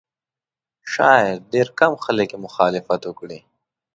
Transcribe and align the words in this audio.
شاید 0.93 1.39
ډېر 1.53 1.67
کم 1.79 1.93
خلک 2.03 2.29
یې 2.33 2.37
مخالفت 2.45 3.01
وکړي. 3.05 3.39